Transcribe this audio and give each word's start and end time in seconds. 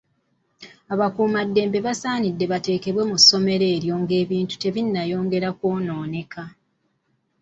Abakuumaddembe 0.93 1.77
kisaanidde 1.85 2.45
bateekebwe 2.51 3.03
mu 3.09 3.17
ssomero 3.21 3.65
eryo 3.75 3.93
ng'ebintu 4.01 4.55
tebinnayongera 4.63 5.49
kw'onooneka. 5.59 6.43